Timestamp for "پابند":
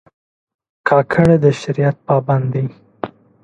2.07-2.45